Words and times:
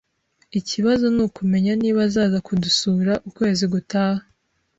Ikibazo 0.59 1.05
nukumenya 1.15 1.73
niba 1.81 1.99
azaza 2.07 2.37
kudusura 2.47 3.13
ukwezi 3.27 3.65
gutaha 3.73 4.21